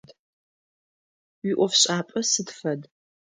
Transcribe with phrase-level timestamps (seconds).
[1.45, 2.81] Уиӏофшӏапӏэ сыд фэд?